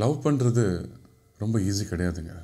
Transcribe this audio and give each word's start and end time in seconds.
Love 0.00 0.16
பண்ணுறது 0.24 0.64
ரொம்ப 1.42 1.58
easy 1.58 1.84
கிடையாதுங்க. 1.90 2.34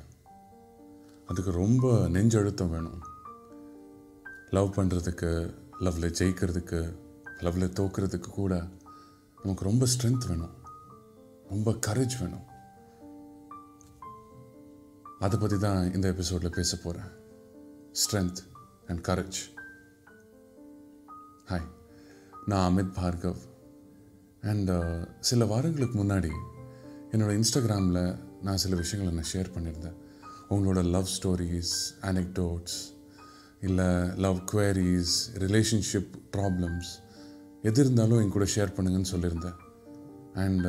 அதுக்கு 1.29 1.51
ரொம்ப 1.51 1.91
நெஞ்சழுத்தம் 2.15 2.71
வேணும். 2.73 3.01
லவ் 4.49 4.71
பண்ணுறதுக்கு 4.77 5.29
லவ்வில் 5.85 6.15
ஜெயிக்கிறதுக்கு 6.19 6.79
லவ்வில் 7.45 7.75
தோக்கிறதுக்கு 7.79 8.29
கூட 8.39 8.53
நமக்கு 9.43 9.63
ரொம்ப 9.69 9.85
ஸ்ட்ரென்த் 9.93 10.27
வேணும். 10.27 10.55
ரொம்ப 11.49 11.71
கரேஜ் 11.87 12.15
வேணும். 12.21 12.45
அதை 15.19 15.39
பற்றி 15.39 15.59
தான் 15.59 15.93
இந்த 15.93 16.07
எபிசோடில் 16.13 16.57
பேச 16.57 16.77
போகிறேன் 16.77 17.11
ஸ்ட்ரென்த் 18.01 18.41
அண்ட் 18.87 19.05
கரேஜ் 19.07 19.39
ஹாய் 21.51 21.69
நான் 22.45 22.65
அமித் 22.71 22.93
பார்கவ். 22.99 23.41
அண்ட் 24.51 24.69
uh, 24.69 25.07
சில 25.19 25.45
வாரங்களுக்கு 25.53 25.97
முன்னாடி 26.03 26.33
என்னோடய 27.15 27.39
இன்ஸ்டாகிராமில் 27.39 28.01
நான் 28.45 28.59
சில 28.63 28.75
விஷயங்களை 28.75 29.11
நான் 29.17 29.31
ஷேர் 29.33 29.49
பண்ணியிருந்தேன். 29.55 29.97
உங்களோட 30.53 30.79
லவ் 30.95 31.09
ஸ்டோரிஸ் 31.15 31.73
அனெக்டோட்ஸ் 32.09 32.77
இல்லை 33.67 33.87
லவ் 34.25 34.39
குவேரிஸ் 34.51 35.13
ரிலேஷன்ஷிப் 35.43 36.11
ப்ராப்ளம்ஸ் 36.35 36.89
எது 37.61 37.79
இருந்தாலும் 37.83 38.19
என் 38.23 38.33
கூட 38.35 38.47
ஷேர் 38.55 38.73
பண்ணுங்கன்னு 38.77 39.11
சொல்லியிருந்தேன். 39.13 39.59
அண்ட் 40.43 40.67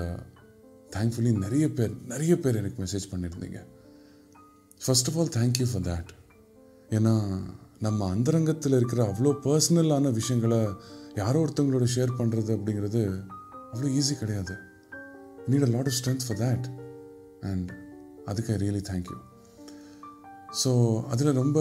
தேங்க்ஃபுல்லி 0.96 1.32
uh, 1.32 1.40
நிறைய 1.44 1.66
பேர் 1.72 1.94
நிறைய 2.12 2.34
பேர் 2.44 2.60
எனக்கு 2.60 2.78
மெசேஜ் 2.84 3.08
பண்ணியிருந்தீங்க. 3.12 3.60
First 4.84 5.10
of 5.10 5.18
all 5.18 5.32
thank you 5.38 5.66
for 5.72 5.84
that 5.90 6.12
ஏன்னா 6.98 7.14
நம்ம 7.78 8.08
அந்தரங்கத்தில் 8.10 8.78
இருக்கிற 8.80 9.02
அவ்வளோ 9.10 9.32
பர்சனலான 9.46 10.12
விஷயங்களை 10.12 10.60
யாரோ 11.14 11.40
ஒருத்தவங்களோட 11.44 11.88
ஷேர் 11.96 12.16
பண்ணுறது 12.20 12.50
அப்படிங்கிறது 12.56 13.02
அவ்வளோ 13.72 13.90
ஈஸி 13.98 14.16
கிடையாது. 14.22 14.56
Need 15.48 15.66
a 15.66 15.70
lot 15.70 15.88
of 15.88 15.98
strength 16.00 16.26
for 16.26 16.40
that 16.40 16.66
and 17.42 17.68
அதுக்கு 18.24 18.52
ஐ 18.52 18.58
ரியலி 18.58 18.82
தேங்க்யூ 18.90 19.16
ஸோ 20.62 20.70
அதில் 21.08 21.32
ரொம்ப 21.34 21.58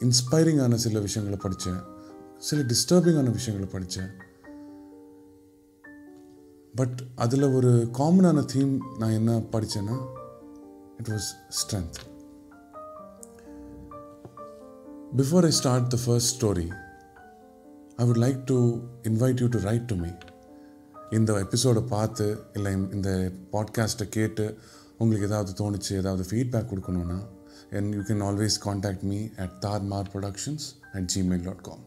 இன்ஸ்பைரிங்கான 0.00 0.74
சில 0.78 1.00
விஷயங்களை 1.00 1.38
படித்தேன் 1.40 1.80
சில 2.38 2.60
டிஸ்டர்பிங்கான 2.62 3.30
விஷயங்களை 3.30 3.68
படித்தேன் 3.70 4.10
பட் 6.74 6.98
அதில் 7.16 7.52
ஒரு 7.52 7.72
காமனான 7.98 8.44
தீம் 8.44 8.74
நான் 8.98 9.10
என்ன 9.10 9.32
படித்தேன்னா 9.52 9.96
it 10.98 11.10
was 11.10 11.28
strength 11.60 11.98
before 15.16 15.44
I 15.44 15.52
start 15.52 15.88
the 15.88 15.98
first 16.04 16.32
story 16.36 16.68
I 17.96 18.06
would 18.06 18.22
like 18.26 18.40
to 18.44 18.58
invite 19.02 19.40
you 19.40 19.48
to 19.48 19.60
write 19.60 19.86
to 19.86 19.96
me 19.96 20.10
இந்த 21.10 21.38
எபிசோடை 21.38 21.82
பார்த்து 21.82 22.44
இல்லை 22.52 22.72
இந்த 22.72 23.32
பாட்காஸ்ட்டை 23.52 24.08
கேட்டு 24.08 24.58
உங்களுக்கு 24.98 25.26
ஏதாவது 25.26 25.52
தோணுச்சு 25.52 25.92
ஏதாவது 25.92 26.22
feedback 26.22 26.70
கொடுக்கணுன்னா 26.70 27.18
and 27.70 27.94
you 27.94 28.00
can 28.00 28.22
always 28.22 28.58
contact 28.58 29.02
me 29.02 29.28
at 29.36 29.50
Taarmaar 29.60 30.10
productions 30.14 30.66
at 30.92 31.12
Gmail 31.16 31.42
dot 31.42 31.62
com 31.62 31.84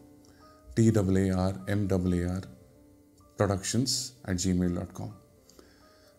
T double A R 0.76 1.56
M double A R 1.66 2.46
productions 3.38 3.96
at 4.22 4.40
Gmail 4.44 4.74
dot 4.74 4.92
com 4.92 5.14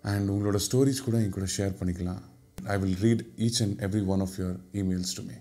and 0.03 0.29
உங்களோட 0.29 0.59
ஸ்டோரிஸ் 0.71 1.03
கூட 1.03 1.17
என் 1.17 1.29
கூட 1.29 1.45
ஷேர் 1.57 1.75
பண்ணிக்கலாம். 1.79 2.21
I 2.63 2.77
will 2.77 2.97
read 3.01 3.25
each 3.37 3.63
and 3.63 3.79
every 3.79 4.05
one 4.05 4.19
of 4.19 4.35
your 4.37 4.57
emails 4.73 5.15
to 5.15 5.23
me 5.23 5.37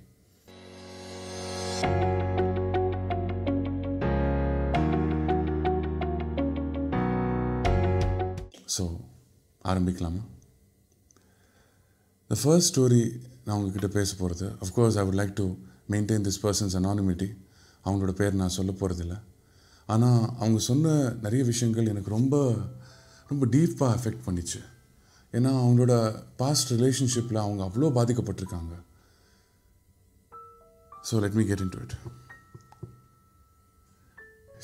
so 8.75 8.85
ஆரம்பிக்கலாமா? 9.65 10.23
The 12.31 12.37
first 12.43 12.71
story 12.73 13.03
நான் 13.45 13.57
உங்ககிட்ட 13.57 13.89
பேச 13.97 14.11
போகிறது 14.15 14.47
of course 14.65 14.97
I 15.01 15.05
would 15.07 15.19
like 15.21 15.35
to 15.41 15.47
maintain 15.93 16.25
this 16.27 16.41
person's 16.43 16.77
anonymity 16.81 17.29
அவங்களோட 17.85 18.13
பேர் 18.21 18.41
நான் 18.41 18.57
சொல்ல 18.59 18.73
போகிறதில்ல 18.73 19.17
ஆனால் 19.87 20.23
அவங்க 20.39 20.59
சொன்ன 20.69 20.93
நிறைய 21.25 21.45
விஷயங்கள் 21.45 21.91
எனக்கு 21.93 22.11
ரொம்ப 22.11 22.37
ரொம்ப 23.29 23.47
டீப்பாக 23.47 23.97
அஃபெக்ட் 23.97 24.25
பண்ணிச்சு. 24.27 24.61
ஏன்னா 25.33 25.51
அவங்களோட 25.61 25.95
பாஸ்ட் 26.37 26.73
ரிலேஷன்ஷிப்பில் 26.73 27.43
அவங்க 27.45 27.63
அவ்வளோ 27.65 27.91
பாதிக்கப்பட்டிருக்காங்க. 27.99 28.75
So 31.09 31.21
let 31.25 31.39
me 31.39 31.45
get 31.51 31.65
in 31.67 31.73
to 31.77 31.81
it 31.85 31.95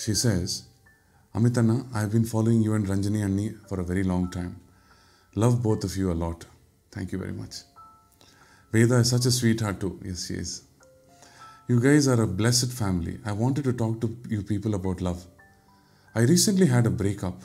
she 0.04 0.12
says 0.26 0.54
Amitana, 1.35 1.85
I 1.93 1.99
have 2.01 2.11
been 2.11 2.25
following 2.25 2.61
you 2.61 2.73
and 2.75 2.85
Ranjani 2.87 3.23
and 3.23 3.35
me 3.35 3.51
for 3.67 3.79
a 3.79 3.83
very 3.83 4.03
long 4.03 4.31
time. 4.31 4.53
Love 5.35 5.61
both 5.61 5.83
of 5.83 5.97
you 5.97 6.11
a 6.11 6.17
lot. 6.25 6.45
Thank 6.91 7.11
you 7.11 7.19
very 7.19 7.33
much. 7.33 7.55
Veda 8.71 8.97
is 8.99 9.09
such 9.09 9.25
a 9.25 9.31
sweetheart 9.31 9.79
too. 9.81 9.99
Yes, 10.03 10.27
she 10.27 10.35
is. 10.35 10.63
You 11.67 11.79
guys 11.81 12.07
are 12.07 12.21
a 12.21 12.27
blessed 12.27 12.71
family. 12.71 13.19
I 13.25 13.33
wanted 13.33 13.65
to 13.65 13.73
talk 13.73 13.99
to 14.01 14.07
you 14.29 14.43
people 14.43 14.75
about 14.75 15.01
love. 15.01 15.25
I 16.13 16.21
recently 16.21 16.67
had 16.67 16.85
a 16.85 16.89
breakup. 16.89 17.41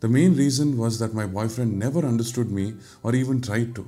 The 0.00 0.08
main 0.08 0.36
reason 0.36 0.76
was 0.76 0.98
that 1.00 1.14
my 1.14 1.26
boyfriend 1.26 1.76
never 1.76 2.00
understood 2.06 2.50
me 2.50 2.74
or 3.02 3.12
even 3.22 3.40
tried 3.48 3.70
to. 3.78 3.84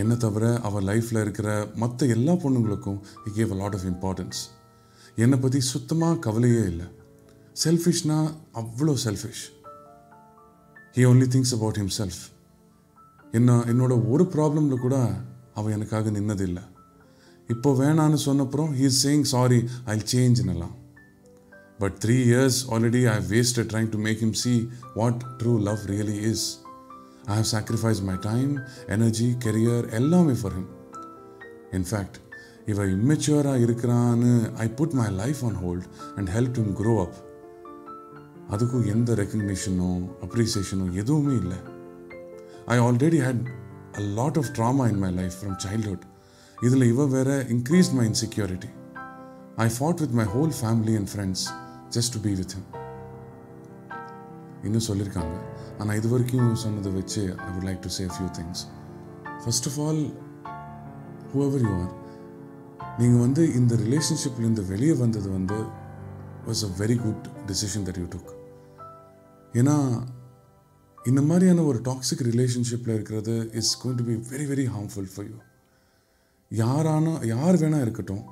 என்னை 0.00 0.16
தவிர 0.24 0.44
அவள் 0.68 0.86
லைஃப்பில் 0.90 1.20
இருக்கிற 1.20 1.50
மற்ற 1.74 2.06
எல்லா 2.06 2.32
பொண்ணுங்களுக்கும் 2.32 2.98
he 3.24 3.30
gave 3.38 3.50
a 3.50 3.58
lot 3.62 3.74
of 3.78 3.82
importance. 3.92 4.38
என்னை 5.16 5.38
பற்றி 5.40 5.60
சுத்தமாக 5.60 6.18
கவலையே 6.18 6.62
இல்லை 6.72 6.88
செல்ஃபிஷ்னா 7.55 8.17
அவ்வளோ 8.55 8.93
selfish 9.03 9.43
he 10.95 11.03
only 11.05 11.27
thinks 11.27 11.53
about 11.53 11.79
himself 11.81 12.21
என்ன 13.33 13.57
என்னோட 13.67 13.93
ஒரு 14.09 14.23
ப்ராப்ளமில் 14.33 14.81
கூட 14.81 14.95
அவள் 15.53 15.73
எனக்காக 15.73 16.11
நின்னதில்லை 16.11 16.63
இப்போ 17.49 17.69
வேணான்னு 17.73 18.19
சொன்னப்புறம் 18.25 18.71
he 18.71 18.85
is 18.85 19.01
saying 19.05 19.27
sorry 19.31 19.59
I 19.85 19.95
சேஞ்ச்னலாம் 20.13 20.75
but 21.79 21.95
three 22.03 22.15
years 22.25 22.59
already 22.69 23.01
I 23.07 23.17
waste 23.29 23.59
trying 23.71 23.89
to 23.89 23.99
make 23.99 24.19
him 24.19 24.35
see 24.41 24.53
what 24.95 25.21
true 25.41 25.53
love 25.59 25.83
really 25.85 26.17
is 26.31 26.45
I 27.27 27.35
have 27.35 27.49
sacrifice 27.51 28.01
my 28.01 28.17
time 28.21 28.51
energy 28.87 29.29
career 29.45 29.87
எல்லாமே 29.91 30.35
for 30.41 30.55
him 30.55 30.69
in fact 31.71 32.19
இவன் 32.65 32.89
இம்மெச்சுவராக 32.91 33.65
இருக்கிறான்னு 33.65 34.31
I 34.57 34.69
put 34.73 34.95
my 35.01 35.09
life 35.15 35.43
on 35.43 35.59
hold 35.63 35.85
and 36.15 36.29
help 36.29 36.57
him 36.61 36.73
grow 36.79 36.95
up 37.03 37.19
அதுக்கும் 38.51 38.85
எந்த 38.85 39.13
ரெக்கக்னிஷனோ 39.13 39.89
அப்ரிசியேஷனோ 40.25 40.85
எதுவுமே 40.93 41.33
இல்லை. 41.35 41.59
I 42.67 42.77
already 42.79 43.19
had 43.25 43.43
a 43.93 44.03
lot 44.17 44.37
of 44.37 44.51
drama 44.57 44.85
in 44.87 44.99
my 44.99 45.11
life 45.11 45.35
from 45.39 45.57
childhood 45.65 46.05
இதில் 46.57 46.85
இவ 46.89 47.05
வேற 47.07 47.29
increase 47.49 47.89
my 47.93 48.05
insecurity 48.07 48.69
I 49.57 49.67
fought 49.77 50.01
with 50.01 50.15
my 50.19 50.25
whole 50.33 50.53
family 50.59 50.95
and 50.95 51.09
friends 51.13 51.45
just 51.89 52.13
to 52.15 52.21
be 52.21 52.33
with 52.39 52.53
him 52.55 52.67
இன்னும் 54.63 54.85
சொல்லியிருக்காங்க 54.89 55.35
ஆனால் 55.79 55.95
இது 55.95 56.09
வரைக்கும் 56.09 56.51
சொன்னதை 56.63 56.91
வச்சு 56.91 57.21
I 57.39 57.49
would 57.53 57.67
like 57.69 57.81
to 57.81 57.91
say 57.97 58.05
few 58.15 58.29
things 58.37 58.61
first 59.43 59.69
of 59.71 59.79
all 59.85 60.03
whoever 61.31 61.65
you 61.67 61.73
are 61.79 61.91
நீங்கள் 62.99 63.23
வந்து 63.25 63.45
இந்த 63.53 63.73
ரிலேஷன்ஷிப்லேருந்து 63.85 64.65
வெளியே 64.65 64.97
வந்தது 65.03 65.29
வந்து 65.29 65.57
was 66.47 66.63
a 66.65 66.71
very 66.79 66.99
good 67.01 67.25
decision 67.47 67.85
that 67.87 67.99
you 68.01 68.07
took 68.09 68.31
ஏன்னா 69.53 70.03
இந்த 71.05 71.21
மாதிரியான 71.21 71.61
ஒரு 71.61 71.79
டாக்ஸிக் 71.79 72.23
ரிலேஷன்ஷிப்பில் 72.23 72.93
இருக்கிறது 72.93 73.49
is 73.53 73.71
going 73.83 73.95
to 73.95 74.03
be 74.03 74.13
very 74.13 74.45
very 74.51 74.65
harmful 74.75 75.09
for 75.15 75.27
you 75.29 75.39
யாரான 76.51 77.25
யார் 77.25 77.55
வேணால் 77.55 77.81
இருக்கட்டும் 77.81 78.23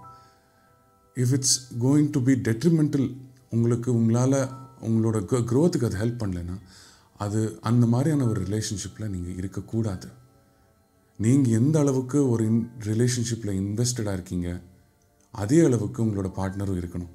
if 1.15 1.31
it's 1.31 1.57
going 1.79 2.09
to 2.09 2.21
be 2.21 2.33
detrimental 2.33 3.07
உங்களுக்கு 3.49 3.93
உங்களால் 3.93 4.39
உங்களோட 4.81 5.17
க்ரோத்துக்கு 5.51 5.85
அது 5.85 5.97
ஹெல்ப் 5.97 6.21
பண்ணலைன்னா 6.21 6.57
அது 7.17 7.59
அந்த 7.61 7.85
மாதிரியான 7.85 8.27
ஒரு 8.27 8.41
ரிலேஷன்ஷிப்பில் 8.41 9.07
நீங்கள் 9.07 9.35
இருக்கக்கூடாது. 9.35 10.07
நீங்கள் 11.17 11.51
எந்த 11.51 11.79
அளவுக்கு 11.79 12.29
ஒரு 12.29 12.45
இன் 12.45 12.71
ரிலேஷன்ஷிப்பில் 12.79 13.57
இன்வெஸ்டடாக 13.61 14.13
இருக்கீங்க 14.13 14.61
அதே 15.31 15.65
அளவுக்கு 15.65 16.05
உங்களோட 16.05 16.29
பார்ட்னரும் 16.37 16.79
இருக்கணும். 16.81 17.11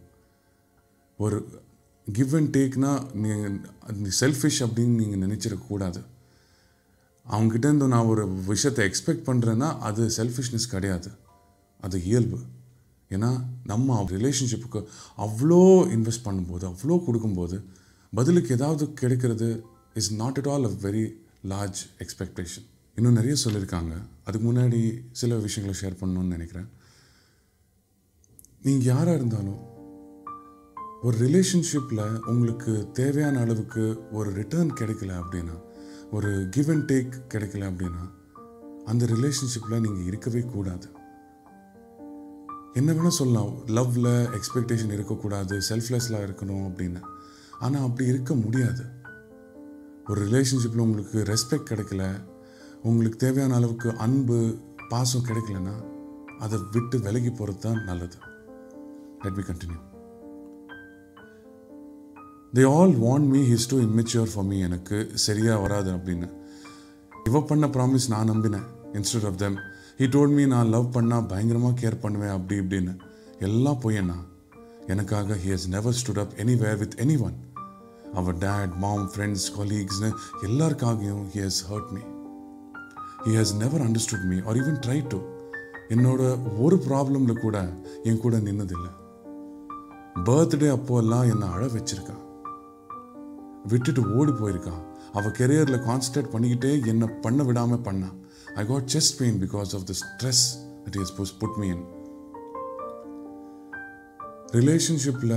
ஒரு 1.18 1.48
கிவ் 2.12 2.34
அண்ட் 2.38 2.56
டேக்னா 2.56 2.90
நீங்கள் 3.22 4.16
செல்ஃபிஷ் 4.20 4.60
அப்படின்னு 4.64 4.96
நீங்கள் 5.02 5.22
நினச்சிடக்கூடாது 5.24 6.00
அவங்ககிட்டேருந்து 7.26 7.86
நான் 7.92 8.10
ஒரு 8.12 8.24
விஷயத்தை 8.50 8.82
எக்ஸ்பெக்ட் 8.88 9.24
பண்ணுறேன்னா 9.28 9.68
அது 9.88 10.02
செல்ஃபிஷ்னஸ் 10.16 10.66
கிடையாது. 10.72 11.10
அது 11.80 11.96
இயல்பு. 12.04 12.38
ஏன்னா 13.10 13.30
நம்ம 13.70 13.96
ரிலேஷன்ஷிப்புக்கு 14.10 14.80
அவ்வளோ 15.24 15.60
இன்வெஸ்ட் 15.96 16.26
பண்ணும்போது 16.26 16.64
அவ்வளோ 16.70 17.04
கொடுக்கும்போது 17.06 17.56
பதிலுக்கு 18.12 18.54
ஏதாவது 18.54 18.92
கிடைக்கிறது 18.92 19.48
is 19.94 20.12
not 20.14 20.38
at 20.40 20.50
all 20.52 20.68
a 20.70 20.72
very 20.86 21.04
large 21.52 21.80
expectation 22.04 22.66
இன்னும் 22.96 23.18
நிறைய 23.18 23.36
சொல்லியிருக்காங்க. 23.44 23.94
அதுக்கு 24.24 24.46
முன்னாடி 24.52 24.80
சில 25.12 25.36
விஷயங்களை 25.36 25.80
ஷேர் 25.80 26.00
பண்ணணும்னு 26.00 26.34
நினைக்கிறேன். 26.36 26.68
நீங்கள் 28.62 28.88
யாராக 28.94 29.18
இருந்தாலும் 29.20 29.60
ஒரு 31.04 31.16
ரிலேஷன்ஷிப்பில் 31.18 32.24
உங்களுக்கு 32.26 32.88
தேவையான 32.92 33.40
அளவுக்கு 33.40 33.82
ஒரு 34.12 34.30
ரிட்டர்ன் 34.32 34.70
கிடைக்கல 34.72 35.12
அப்படின்னா 35.22 35.56
ஒரு 36.10 36.48
கிவ் 36.50 36.70
அண்ட் 36.70 36.90
டேக் 36.90 37.12
கிடைக்கல 37.34 37.66
அப்படின்னா 37.70 38.04
அந்த 38.84 39.06
ரிலேஷன்ஷிப்பில் 39.06 39.80
நீங்கள் 39.80 40.04
இருக்கவே 40.04 40.40
கூடாது. 40.40 40.88
என்ன 42.72 42.92
வேணால் 42.92 43.18
சொல்லலாம். 43.20 43.52
லவ்வில் 43.66 44.38
எக்ஸ்பெக்டேஷன் 44.38 44.92
இருக்கக்கூடாது 44.92 45.60
செல்ஃப்லெஸ்லாம் 45.68 46.24
இருக்கணும் 46.26 46.64
அப்படின்னு. 46.68 47.00
ஆனால் 47.58 47.82
அப்படி 47.82 48.08
இருக்க 48.08 48.34
முடியாது. 48.34 48.84
ஒரு 50.08 50.26
ரிலேஷன்ஷிப்பில் 50.26 50.84
உங்களுக்கு 50.88 51.18
ரெஸ்பெக்ட் 51.32 51.70
கிடைக்கல 51.70 52.04
உங்களுக்கு 52.82 53.16
தேவையான 53.16 53.54
அளவுக்கு 53.54 53.96
அன்பு 53.96 54.56
பாசம் 54.88 55.26
கிடைக்கலன்னா 55.26 55.76
அதை 56.38 56.60
விட்டு 56.72 56.98
விலகி 57.00 57.30
போகிறது 57.30 57.58
தான் 57.58 57.84
நல்லது. 57.84 58.16
Let 59.22 59.34
be 59.34 59.42
continue 59.42 59.80
they 62.56 62.64
all 62.74 62.92
want 63.04 63.28
me 63.34 63.40
he's 63.50 63.68
too 63.70 63.76
immature 63.84 64.28
for 64.32 64.44
me 64.48 64.56
எனக்கு 64.66 64.96
சரியாக 65.22 65.60
வராது 65.62 65.90
அப்படின்னு. 65.96 66.26
இவ 67.28 67.40
பண்ண 67.48 67.66
ப்ராமிஸ் 67.76 68.06
நான் 68.12 68.28
நம்பினேன் 68.30 68.66
instead 68.98 69.26
of 69.30 69.38
them 69.42 69.56
he 70.00 70.06
told 70.14 70.34
me 70.36 70.44
நான் 70.52 70.70
லவ் 70.74 70.86
பண்ணால் 70.96 71.26
பயங்கரமாக 71.30 71.74
கேர் 71.80 71.96
பண்ணுவேன் 72.04 72.34
அப்படி 72.36 72.56
இப்படின்னு. 72.62 72.92
எல்லாம் 73.46 73.80
பொய்யண்ணா 73.84 74.18
எனக்காக 74.86 75.38
he 75.44 75.50
has 75.54 75.66
never 75.68 75.96
stood 76.00 76.20
up 76.22 76.34
anywhere 76.44 76.78
with 76.82 76.96
anyone 77.28 77.36
our 78.12 78.36
dad 78.44 78.76
mom 78.84 79.06
friends 79.14 79.46
கொலீக்ஸ்னு 79.56 80.10
எல்லாருக்காகவும் 80.48 81.28
he 81.34 81.42
has 81.46 81.62
hurt 81.70 81.90
me 81.96 82.02
he 83.26 83.34
has 83.38 83.54
never 83.62 83.84
understood 83.86 84.26
me 84.32 84.38
or 84.48 84.60
even 84.62 84.78
try 84.86 84.98
to 85.14 85.20
என்னோட 85.96 86.20
ஒரு 86.66 86.78
ப்ராப்ளமில் 86.88 87.42
கூட 87.46 87.56
என் 88.02 88.22
கூட 88.26 88.36
நின்னதில்லை. 88.48 88.92
பர்த்டே 90.28 90.70
அப்போ 90.76 91.00
எல்லாம் 91.04 91.28
என்னை 91.32 91.48
அழ 91.48 91.64
வச்சிருக்கான் 91.66 92.22
விட்டுட்டு 93.68 94.02
ஓடி 94.16 94.30
போயிருக்கான். 94.30 94.82
அவள் 95.12 95.36
கெரியரில் 95.38 95.84
கான்சன்ட்ரேட் 95.88 96.32
பண்ணிக்கிட்டே 96.34 96.86
என்னை 96.86 97.08
பண்ண 97.24 97.42
விடாமல் 97.42 97.84
பண்ணா. 97.88 98.08
I 98.54 98.66
got 98.66 98.90
chest 98.94 99.18
pain 99.18 99.38
because 99.42 99.72
of 99.76 99.86
the 99.90 99.94
stress 100.00 100.44
that 100.84 101.00
is 101.00 101.14
push 101.14 101.38
put 101.38 101.56
me 101.56 101.68
in 101.68 101.84
ரிலேஷன்ஷிப்பில் 104.52 105.36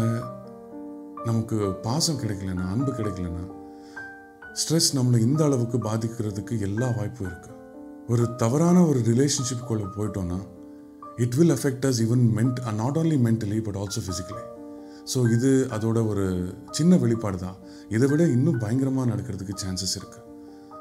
நமக்கு 1.26 1.58
பாசம் 1.82 2.18
கிடைக்கலனா 2.18 2.66
அன்பு 2.74 2.92
கிடைக்கலனா 2.92 3.46
ஸ்ட்ரெஸ் 4.62 4.90
நம்மளை 4.96 5.20
இந்த 5.20 5.42
அளவுக்கு 5.44 5.78
பாதிக்கிறதுக்கு 5.78 6.60
எல்லா 6.60 6.88
வாய்ப்பும் 6.98 7.28
இருக்கு. 7.28 7.50
ஒரு 8.08 8.36
தவறான 8.36 8.84
ஒரு 8.86 9.00
ரிலேஷன்ஷிப்குள்ளே 9.00 9.88
போயிட்டோன்னா 9.98 10.38
it 11.16 11.36
will 11.36 11.50
affect 11.50 11.88
us 11.90 12.02
even 12.06 12.24
மென்ட் 12.38 12.74
not 12.74 12.98
only 12.98 13.18
mentally 13.28 13.60
but 13.64 13.78
also 13.78 14.02
physically 14.08 14.44
so 15.12 15.20
இது 15.36 15.50
அதோட 15.76 15.98
ஒரு 16.12 16.26
சின்ன 16.78 16.96
வெளிப்பாடு 17.04 17.38
தான். 17.44 17.58
இதை 17.96 18.08
விட 18.12 18.24
இன்னும் 18.38 18.62
பயங்கரமாக 18.64 19.10
நடக்கிறதுக்கு 19.12 19.54
சான்சஸ் 19.64 19.96
இருக்குது 20.00 20.26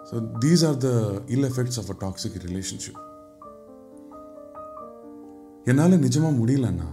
so 0.08 0.16
these 0.44 0.64
are 0.68 0.78
the 0.86 0.88
ill 1.34 1.46
effects 1.50 1.78
of 1.82 1.90
a 1.94 1.96
toxic 2.04 2.38
relationship 2.46 3.00
என்னால் 5.70 6.02
நிஜமாக 6.06 6.34
முடியலண்ணா 6.40 6.88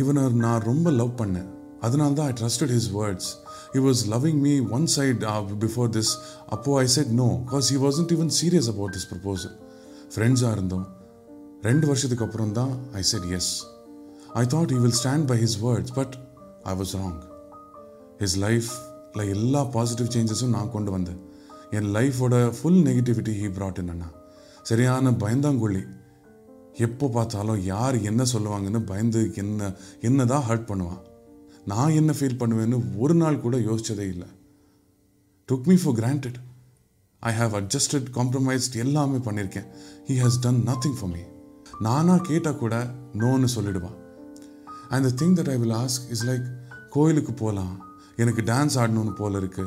இவனை 0.00 0.22
நான் 0.46 0.66
ரொம்ப 0.70 0.88
லவ் 1.00 1.12
பண்ணேன். 1.20 1.50
அதனால 1.86 2.14
தான் 2.18 2.28
I 2.30 2.34
trusted 2.40 2.72
his 2.76 2.90
words 2.98 3.28
he 3.74 3.80
was 3.86 4.00
loving 4.14 4.40
me 4.46 4.54
one 4.76 4.86
side 4.96 5.22
before 5.64 5.88
this 5.96 6.12
அப்போ 6.56 6.72
I 6.82 6.86
said 6.96 7.12
no 7.22 7.28
because 7.46 7.68
he 7.74 7.78
wasn't 7.86 8.12
even 8.16 8.32
serious 8.40 8.68
about 8.74 8.94
this 8.96 9.08
proposal 9.12 9.56
ஃப்ரெண்ட்ஸாக 10.14 10.56
இருந்தோம். 10.56 10.86
ரெண்டு 11.68 11.86
வருஷத்துக்கு 11.90 12.26
அப்புறம் 12.26 12.52
தான் 12.58 12.72
I 13.00 13.02
said 13.12 13.28
yes 13.38 13.52
I 14.40 14.44
thought 14.54 14.72
he 14.74 14.78
will 14.84 14.98
stand 15.00 15.26
by 15.30 15.38
his 15.44 15.58
words 15.66 15.94
but 15.98 16.14
I 16.72 16.74
was 16.80 16.94
wrong 17.00 17.18
his 18.22 18.36
லைஃப்பில் 18.46 19.30
எல்லா 19.36 19.62
positive 19.76 20.12
சேஞ்சஸும் 20.14 20.54
நான் 20.56 20.72
கொண்டு 20.76 20.90
வந்தேன். 20.96 21.20
என் 21.76 21.90
லைஃபோட 21.96 22.34
ஃபுல் 22.56 22.80
நெகட்டிவிட்டி 22.88 23.32
ஹீ 23.40 23.48
ப்ராட் 23.58 23.80
என்னன்னா 23.82 24.08
சரியான 24.70 25.10
பயந்தாங்கொள்ளி 25.22 25.82
எப்போ 26.86 27.06
பார்த்தாலும் 27.16 27.60
யார் 27.72 27.96
என்ன 28.10 28.22
சொல்லுவாங்கன்னு 28.32 28.80
பயந்து 28.90 29.20
என்ன 29.42 29.68
என்ன 30.08 30.26
தான் 30.32 30.46
ஹர்ட் 30.48 30.66
பண்ணுவான். 30.70 31.02
நான் 31.72 31.96
என்ன 32.00 32.10
ஃபீல் 32.18 32.40
பண்ணுவேன்னு 32.42 32.78
ஒரு 33.02 33.14
நாள் 33.20 33.40
கூட 33.44 33.56
யோசிச்சதே 33.68 34.06
இல்லை. 34.14 34.28
Took 35.48 35.68
me 35.70 35.76
for 35.82 35.96
granted 36.00 36.38
I 37.22 37.32
have 37.38 37.54
adjusted 37.60 38.08
compromised 38.18 38.76
எல்லாமே 38.84 39.18
பண்ணியிருக்கேன் 39.28 39.68
he 40.08 40.16
has 40.22 40.40
done 40.46 40.60
nothing 40.70 40.98
for 40.98 41.12
me 41.14 41.22
நானாக 41.86 42.26
கேட்டால் 42.30 42.60
கூட 42.64 42.74
நோன்னு 43.22 43.48
சொல்லிடுவான். 43.56 43.96
And 44.88 45.06
the 45.08 45.24
thing 45.24 45.28
that 45.28 45.50
I 45.50 45.56
will 45.56 45.76
ask 45.84 46.06
is 46.10 46.26
like 46.26 46.46
கோயிலுக்கு 46.90 47.32
போகலாம் 47.32 47.74
எனக்கு 48.16 48.42
டான்ஸ் 48.42 48.76
ஆடணும்னு 48.82 49.14
போல 49.14 49.36
இருக்கு. 49.36 49.66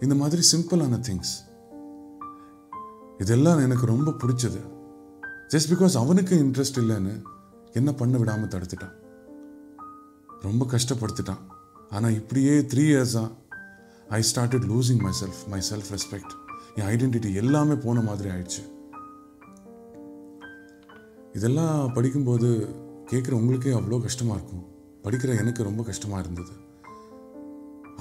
இந்த 0.00 0.14
மாதிரி 0.14 0.42
சிம்பிளான 0.52 0.98
திங்ஸ் 1.08 1.34
இதெல்லாம் 3.18 3.58
எனக்கு 3.58 3.86
ரொம்ப 3.86 4.10
பிடிச்சது. 4.10 4.60
ஜஸ்ட் 5.48 5.70
பிகாஸ் 5.72 5.96
அவனுக்கு 5.96 6.34
இன்ட்ரெஸ்ட் 6.44 6.80
இல்லைன்னு 6.80 7.22
என்ன 7.72 7.92
பண்ண 7.92 8.18
விடாமல் 8.18 8.48
தடுத்துட்டான். 8.48 8.94
ரொம்ப 10.40 10.66
கஷ்டப்படுத்திட்டான். 10.70 11.42
ஆனால் 11.90 12.14
இப்படியே 12.14 12.54
த்ரீ 12.60 12.84
இயர்ஸாக 12.92 13.30
I 14.08 14.22
started 14.34 14.66
losing 14.70 15.02
myself 15.20 15.40
my 15.48 15.60
self 15.70 15.90
respect 15.94 16.32
N 16.74 16.88
identity 16.94 17.34
எல்லாமே 17.34 17.74
போன 17.74 18.00
மாதிரி 18.00 18.28
ஆயிடுச்சு. 18.28 18.62
இதெல்லாம் 21.32 21.92
படிக்கும்போது 21.92 22.48
கேட்குற 23.12 23.34
உங்களுக்கே 23.40 23.72
அவ்வளோ 23.78 24.00
கஷ்டமாக 24.04 24.38
இருக்கும். 24.38 24.66
படிக்கிற 25.04 25.30
எனக்கு 25.42 25.62
ரொம்ப 25.68 25.82
கஷ்டமாக 25.88 26.22
இருந்தது. 26.24 26.54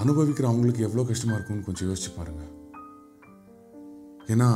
அனுபவிக்கிற 0.03 0.45
அவங்களுக்கு 0.49 0.81
எவ்வளோ 0.87 1.03
கஷ்டமாக 1.09 1.37
இருக்கும்னு 1.37 1.65
கொஞ்சம் 1.65 1.87
யோசிச்சு 1.89 2.11
பாருங்கள் 2.17 2.51
ஏன்னா 4.33 4.49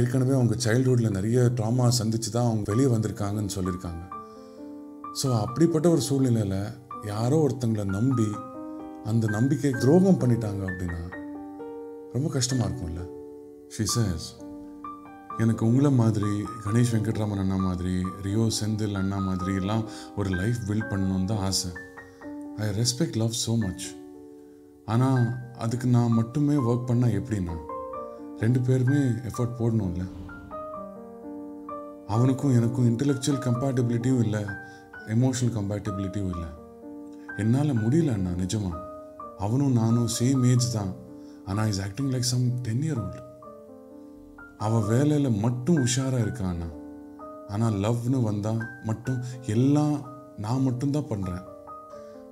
ஏற்கனவே 0.00 0.34
அவங்க 0.36 0.54
சைல்ட்ஹுட்டில் 0.64 1.16
நிறைய 1.16 1.40
ட்ராமா 1.58 1.86
சந்தித்து 1.98 2.30
தான் 2.30 2.48
அவங்க 2.50 2.72
வெளியே 2.72 2.88
வந்திருக்காங்கன்னு 2.92 3.56
சொல்லியிருக்காங்க. 3.56 4.02
ஸோ 5.20 5.28
அப்படிப்பட்ட 5.44 5.86
ஒரு 5.94 6.02
சூழ்நிலையில் 6.08 6.58
யாரோ 7.12 7.36
ஒருத்தங்களை 7.46 7.84
நம்பி 7.98 8.28
அந்த 9.10 9.24
நம்பிக்கை 9.36 9.72
துரோகம் 9.82 10.20
பண்ணிட்டாங்க 10.22 10.62
அப்படின்னா 10.70 11.02
ரொம்ப 12.14 12.28
கஷ்டமாக 12.36 12.68
இருக்கும்ல. 12.68 13.04
ஷி 13.74 13.84
சேஸ் 13.96 14.26
எனக்கு 15.42 15.66
உங்களை 15.66 15.90
மாதிரி 15.90 16.30
கணேஷ் 16.64 16.92
வெங்கட்ராமன் 16.94 17.40
அண்ணா 17.42 17.56
மாதிரி 17.56 17.94
ரியோ 18.22 18.44
செந்தில் 18.58 18.98
அண்ணா 19.00 19.18
மாதிரி 19.18 19.54
எல்லாம் 19.54 19.84
ஒரு 20.16 20.30
லைஃப் 20.30 20.60
பில்ட் 20.68 20.90
பண்ணணும்னு 20.90 21.24
தான் 21.24 21.38
ஆசை. 21.38 21.70
I 22.56 22.66
respect 22.80 23.18
love 23.22 23.34
so 23.46 23.54
much 23.62 23.86
ஆனால் 24.84 25.22
அதுக்கு 25.54 25.86
நான் 25.86 26.16
மட்டுமே 26.18 26.56
ஒர்க் 26.68 26.88
பண்ணால் 26.90 27.16
எப்படின்னா 27.20 27.56
ரெண்டு 28.38 28.60
பேருமே 28.60 29.00
எஃபர்ட் 29.30 29.58
போடணும்ல. 29.60 30.04
அவனுக்கும் 32.14 32.56
எனக்கும் 32.60 32.88
இன்டெலெக்சுவல் 32.92 33.44
கம்பேட்டபிலிட்டியும் 33.48 34.22
இல்லை 34.24 34.42
எமோஷனல் 35.16 35.54
கம்பேட்டபிலிட்டியும் 35.58 36.32
இல்லை. 36.34 36.48
என்னால் 37.36 37.80
முடியல 37.84 38.12
அண்ணா 38.12 38.30
நிஜமா. 38.42 38.72
அவனும் 39.38 39.78
நானும் 39.82 40.10
சேம் 40.20 40.42
ஏஜ் 40.52 40.72
தான். 40.78 40.94
ஆனால் 41.44 41.68
is 41.68 41.82
acting 41.82 42.12
like 42.12 42.32
some 42.32 42.44
ten 42.62 42.82
year 42.82 43.00
old 43.04 43.20
அவன் 44.64 44.88
வேலையில் 44.88 45.40
மட்டும் 45.40 45.76
உஷாராக 45.76 46.24
இருக்கானா 46.26 46.68
ஆனால் 47.48 47.74
லவ்னு 47.74 48.22
வந்தால் 48.22 48.62
மட்டும் 48.84 49.18
எல்லாம் 49.46 49.96
நான் 50.36 50.62
மட்டும்தான் 50.62 51.10
பண்ணுறேன் 51.10 51.44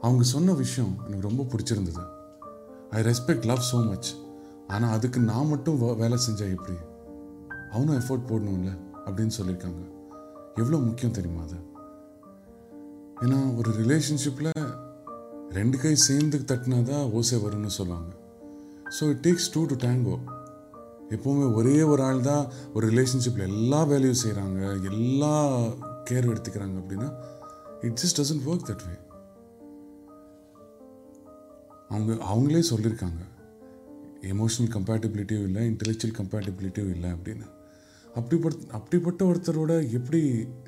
அவங்க 0.01 0.25
சொன்ன 0.25 0.53
விஷயம் 0.53 0.95
எனக்கு 1.05 1.29
ரொம்ப 1.29 1.43
பிடிச்சிருந்தது. 1.43 2.05
I 2.91 3.03
respect 3.03 3.45
love 3.45 3.69
so 3.73 3.89
much 3.89 4.11
ஆனால் 4.67 4.91
அதுக்கு 4.91 5.21
நான் 5.21 5.47
மட்டும் 5.47 5.83
வே- 5.83 5.97
வேலை 5.97 6.19
செஞ்சால் 6.31 6.57
எப்படி? 6.57 6.77
அவனும் 7.71 7.99
எஃபோர்ட் 8.01 8.29
போடணும்ல 8.29 8.73
அப்படின்னு 9.07 9.31
சொல்லியிருக்காங்க. 9.39 9.83
எவ்வளோ 10.55 10.77
முக்கியம் 10.79 11.13
தெரியுமா 11.13 11.43
அது? 11.43 11.59
ஏன்னா 13.21 13.57
ஒரு 13.57 13.71
ரிலேஷன்ஷிப்பில் 13.73 14.51
ரெண்டு 15.51 15.79
கை 15.79 15.95
சேர்ந்து 15.95 16.39
தட்டினா 16.39 16.83
தான் 16.83 17.11
ஓசை 17.11 17.39
வரும்னு 17.39 17.67
சொல்லுவாங்க. 17.67 18.13
So 19.01 19.09
it 19.09 19.27
takes 19.27 19.51
two 19.53 19.65
to 19.65 19.75
tango 19.75 20.17
எப்போவுமே 21.17 21.55
ஒரே 21.55 21.83
ஒரு 21.83 22.03
ஆள் 22.03 22.21
தான் 22.21 22.45
ஒரு 22.75 22.91
ரிலேஷன்ஷிப்பில் 22.91 23.49
எல்லா 23.51 23.83
வேலையும் 23.85 24.23
செய்கிறாங்க 24.25 24.61
எல்லா 24.91 25.35
கேர் 26.11 26.31
எடுத்துக்கிறாங்க 26.33 26.77
அப்படின்னா 26.83 27.09
it 27.81 28.01
just 28.03 28.21
doesn't 28.21 28.47
work 28.47 28.69
that 28.71 28.87
way 28.89 28.95
அவங்க 31.89 32.13
அவங்களே 32.33 32.63
சொல்லியிருக்காங்க 32.71 33.21
எமோஷனல் 34.33 34.73
கம்பேட்டபிலிட்டியும் 34.75 35.47
இல்லை 35.47 35.63
இன்டெலெக்சுவல் 35.71 36.19
கம்பேட்டபிலிட்டியும் 36.19 36.91
இல்லை 36.91 37.11
அப்படின்னு. 37.11 37.47
அப்படிப்பட்ட 38.15 38.73
அப்படிப்பட்ட 38.73 39.25
ஒருத்தரோட 39.25 39.91
எப்படி 39.91 40.21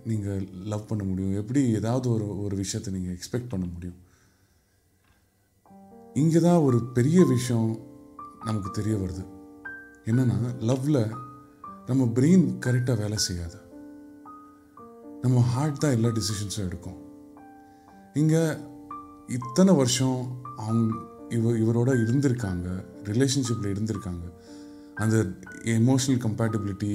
நீங்கள் 0.05 0.49
லவ் 0.65 0.87
பண்ண 0.87 1.05
முடியும்? 1.05 1.35
எப்படி 1.35 1.73
ஏதாவது 1.73 2.11
ஒரு 2.11 2.43
ஒரு 2.43 2.57
விஷயத்தை 2.57 2.95
நீங்கள் 2.95 3.17
எக்ஸ்பெக்ட் 3.17 3.49
பண்ண 3.49 3.67
முடியும்? 3.67 3.99
இங்கே 6.15 6.41
தான் 6.41 6.59
ஒரு 6.59 6.85
பெரிய 6.85 7.25
விஷயம் 7.25 7.79
நமக்கு 8.45 8.71
தெரிய 8.71 8.97
வருது. 8.97 9.34
என்னென்னா 10.11 10.39
லவ்வில் 10.71 11.03
நம்ம 11.89 12.03
பிரெயின் 12.17 12.45
கரெக்டாக 12.65 12.97
வேலை 13.03 13.19
செய்யாது. 13.27 13.59
நம்ம 15.23 15.41
ஹார்ட் 15.53 15.83
தான் 15.83 15.95
எல்லா 15.97 16.09
டிசிஷன்ஸும் 16.09 16.67
எடுக்கும். 16.67 16.99
இங்கே 18.21 18.43
இத்தனை 19.37 19.73
வருஷம் 19.75 20.19
அவங்க 20.65 20.95
இவ 21.37 21.53
இவரோட 21.63 21.91
இருந்திருக்காங்க 22.05 22.67
ரிலேஷன்ஷிப்பில் 23.11 23.73
இருந்திருக்காங்க. 23.75 24.25
அந்த 25.05 25.17
எமோஷனல் 25.79 26.21
கம்பேட்டபிலிட்டி 26.25 26.91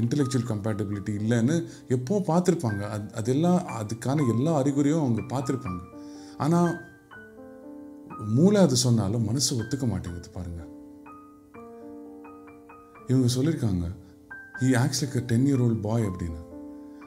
இன்டெலெக்சுவல் 0.00 0.48
கம்பேட்டபிலிட்டி 0.50 1.14
இல்லைன்னு 1.22 1.56
எப்போ 1.96 2.18
பார்த்துருப்பாங்க. 2.30 2.82
அது 2.96 3.06
அதெல்லாம் 3.20 3.60
அதுக்கான 3.80 4.26
எல்லா 4.34 4.52
அறிகுறியும் 4.62 5.04
அவங்க 5.04 5.22
பார்த்துருப்பாங்க. 5.34 5.82
ஆனால் 6.44 6.70
மூளை 8.36 8.60
அது 8.66 8.76
சொன்னாலும் 8.86 9.26
மனசு 9.30 9.50
ஒத்துக்க 9.60 9.86
மாட்டேங்குது 9.92 10.30
பாருங்கள் 10.36 10.70
இவங்க 13.08 13.28
சொல்லியிருக்காங்க 13.36 13.86
he 14.60 14.68
acts 14.82 15.00
like 15.04 15.16
a 15.20 15.24
ten 15.30 15.46
year 15.48 15.62
old 15.64 15.80
boy 15.80 16.06
அப்படின்னு. 16.08 16.40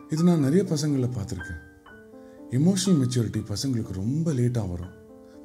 இது 0.09 0.23
நான் 0.23 0.45
நிறைய 0.47 0.63
பசங்களில் 0.71 1.15
பார்த்துருக்கேன். 1.17 1.61
எமோஷனல் 2.57 2.99
மெச்சூரிட்டி 3.01 3.41
பசங்களுக்கு 3.51 3.93
ரொம்ப 4.01 4.31
லேட்டாக 4.39 4.69
வரும். 4.73 4.93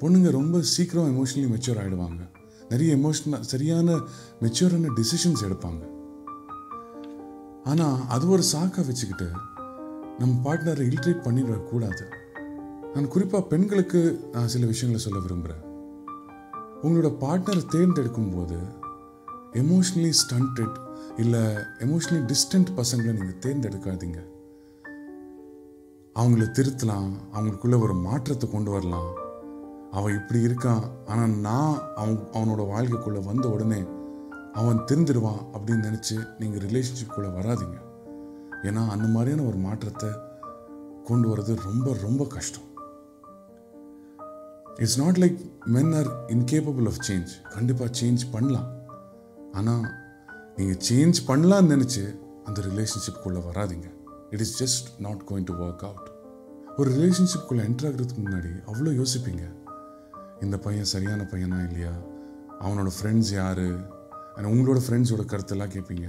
பொண்ணுங்க 0.00 0.30
ரொம்ப 0.30 0.60
சீக்கிரம் 0.74 1.10
எமோஷனலி 1.12 1.48
மெச்சூர் 1.54 1.80
ஆகிடுவாங்க 1.82 2.22
நிறைய 2.68 2.90
எமோஷனல் 2.96 3.48
சரியான 3.52 3.96
மெச்சூரான 4.42 4.90
டிசிஷன்ஸ் 4.98 5.44
எடுப்பாங்க. 5.46 5.82
ஆனால் 7.64 7.96
அது 8.08 8.28
ஒரு 8.34 8.42
சாக்கை 8.42 8.84
வச்சுக்கிட்டு 8.84 9.28
நம்ம 10.18 10.32
பார்ட்னரை 10.44 10.84
இல்ட்ரேட் 10.90 11.24
பண்ணிடக்கூடாது 11.26 12.04
நான் 12.94 13.12
குறிப்பாக 13.14 13.48
பெண்களுக்கு 13.50 14.00
நான் 14.32 14.52
சில 14.54 14.66
விஷயங்களை 14.66 15.00
சொல்ல 15.04 15.18
விரும்புகிறேன் 15.26 15.64
உங்களோட 16.82 17.10
பார்ட்னரை 17.24 17.62
தேர்ந்தெடுக்கும் 17.74 18.32
போது 18.34 18.58
எமோஷ்னலி 19.52 20.12
ஸ்டண்டட் 20.18 20.76
இல்லை 21.16 21.40
எமோஷ்னலி 21.84 22.20
டிஸ்டன்ட் 22.32 22.70
பசங்களை 22.76 23.12
நீங்கள் 23.12 23.40
தேர்ந்தெடுக்காதீங்க. 23.46 24.20
அவங்கள 26.14 26.44
திருத்தலாம் 26.58 27.10
அவங்களுக்குள்ள 27.32 27.80
ஒரு 27.80 27.94
மாற்றத்தை 27.94 28.50
கொண்டு 28.50 28.70
வரலாம். 28.70 29.10
அவன் 29.90 30.14
இப்படி 30.14 30.46
இருக்கான் 30.46 30.84
ஆனால் 31.06 31.28
நான் 31.28 31.78
அவன் 31.94 32.28
அவனோட 32.32 32.62
வாழ்க்கைக்குள்ளே 32.74 33.24
வந்த 33.24 33.50
உடனே 33.50 33.84
அவன் 34.52 34.78
திருந்துடுவான் 34.78 35.42
அப்படின்னு 35.52 35.86
நினச்சி 35.88 36.28
நீங்கள் 36.38 36.60
ரிலேஷன்ஷிப்குள்ளே 36.60 37.30
வராதீங்க. 37.38 37.78
ஏன்னா 38.62 38.88
அந்த 38.88 39.06
மாதிரியான 39.06 39.42
ஒரு 39.42 39.56
மாற்றத்தை 39.56 40.10
கொண்டு 41.04 41.36
வர்றது 41.36 41.54
ரொம்ப 41.54 41.94
ரொம்ப 42.02 42.26
கஷ்டம். 42.26 42.68
It's 44.76 45.00
not 45.02 45.16
like 45.16 45.40
men 45.64 45.92
are 45.92 46.10
incapable 46.26 46.86
of 46.86 47.02
change 47.08 47.32
கண்டிப்பாக 47.48 47.98
சேஞ்ச் 48.00 48.24
பண்ணலாம். 48.30 48.79
ஆனால் 49.58 49.84
நீங்கள் 50.56 50.80
சேஞ்ச் 50.88 51.18
பண்ணலான்னு 51.28 51.72
நினச்சி 51.74 52.02
அந்த 52.48 52.58
ரிலேஷன்ஷிப்புக்குள்ளே 52.68 53.40
வராதீங்க. 53.48 53.88
It 54.34 54.42
is 54.44 54.56
just 54.62 54.88
not 55.06 55.22
going 55.30 55.46
to 55.50 55.54
work 55.64 55.84
out 55.88 56.08
ஒரு 56.80 56.88
ரிலேஷன்ஷிப்புக்குள்ளே 56.96 57.62
என்டர் 57.68 57.88
ஆகிறதுக்கு 57.88 58.22
முன்னாடி 58.26 58.52
அவ்வளோ 58.70 58.90
யோசிப்பீங்க. 59.00 59.44
இந்த 60.44 60.56
பையன் 60.66 60.90
சரியான 60.92 61.22
பையனா 61.32 61.58
இல்லையா? 61.68 61.94
அவனோட 62.64 62.90
ஃப்ரெண்ட்ஸ் 62.98 63.32
யார்? 63.40 63.66
உங்களோட 64.52 64.80
ஃப்ரெண்ட்ஸோட 64.84 65.24
கருத்தெல்லாம் 65.32 65.72
கேட்பீங்க 65.74 66.06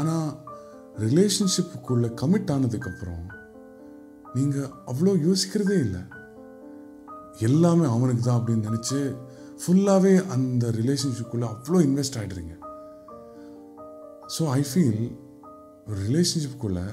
ஆனால் 0.00 0.28
ரிலேஷன்ஷிப்புக்குள்ளே 1.04 2.08
கமிட் 2.20 2.52
ஆனதுக்கப்புறம் 2.54 3.26
நீங்கள் 4.36 4.70
அவ்வளோ 4.92 5.12
யோசிக்கிறதே 5.26 5.76
இல்லை. 5.86 6.02
எல்லாமே 7.48 7.86
அவனுக்கு 7.94 8.22
தான் 8.22 8.38
அப்படின்னு 8.40 8.68
நினச்சி 8.68 9.00
ஃபுல்லாகவே 9.62 10.14
அந்த 10.34 10.64
ரிலேஷன்ஷிப்புக்குள்ளே 10.78 11.48
அவ்வளோ 11.54 11.78
இன்வெஸ்ட் 11.88 12.18
ஆகிடுறீங்க 12.20 12.54
ஸோ 14.34 14.42
ஐ 14.58 14.60
ஃபீல் 14.70 15.02
ஒரு 15.88 15.98
ரிலேஷன்ஷிப்புக்குள்ளே 16.06 16.86